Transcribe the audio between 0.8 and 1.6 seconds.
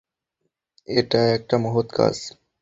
এটা একটা